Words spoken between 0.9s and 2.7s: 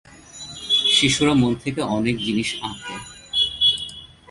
শিশুরা মন থেকে অনেক জিনিস